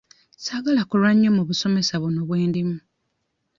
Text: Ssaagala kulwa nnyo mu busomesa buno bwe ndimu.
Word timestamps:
Ssaagala 0.35 0.81
kulwa 0.89 1.11
nnyo 1.13 1.29
mu 1.37 1.43
busomesa 1.47 1.93
buno 2.01 2.21
bwe 2.27 2.39
ndimu. 2.49 2.77